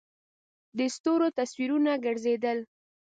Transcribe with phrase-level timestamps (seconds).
[0.77, 2.57] د ستورو تصویرونه گرځېدل.